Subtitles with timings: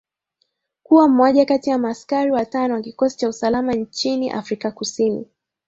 [0.83, 5.25] Kuwa moja kati ya maaskari watano wa kikosi cha usalama nchiini Afrika Kusini